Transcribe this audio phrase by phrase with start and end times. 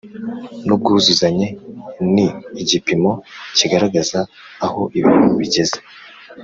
[0.65, 1.47] n ubwuzuzanye
[2.13, 2.25] Ni
[2.61, 3.11] igipimo
[3.57, 4.19] kigaragaza
[4.65, 5.77] aho ibintu bigeze